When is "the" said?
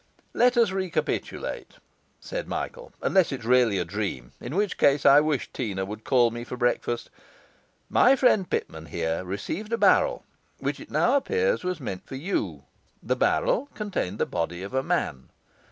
13.03-13.15, 14.17-14.25